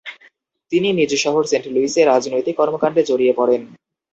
[0.71, 3.61] তিনি নিজ শহর সেন্ট লুইসে রাজনৈতিক কর্মকাণ্ডে জড়িয়ে পড়েন।